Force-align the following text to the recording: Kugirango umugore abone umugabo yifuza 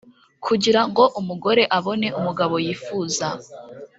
Kugirango 0.45 1.03
umugore 1.19 1.63
abone 1.77 2.07
umugabo 2.19 2.55
yifuza 2.65 3.27